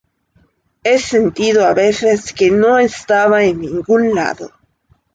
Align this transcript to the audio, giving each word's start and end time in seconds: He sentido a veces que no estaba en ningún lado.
He 0.83 0.97
sentido 0.97 1.63
a 1.67 1.75
veces 1.75 2.33
que 2.33 2.49
no 2.49 2.79
estaba 2.79 3.43
en 3.43 3.61
ningún 3.61 4.15
lado. 4.15 4.51